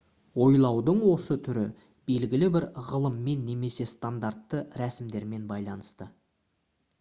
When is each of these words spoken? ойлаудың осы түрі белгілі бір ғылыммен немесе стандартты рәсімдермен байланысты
ойлаудың 0.43 1.01
осы 1.09 1.35
түрі 1.47 1.65
белгілі 2.11 2.49
бір 2.55 2.65
ғылыммен 2.87 3.45
немесе 3.51 3.87
стандартты 3.93 4.63
рәсімдермен 4.85 5.47
байланысты 5.55 6.11